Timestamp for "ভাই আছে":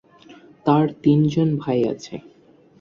1.57-2.15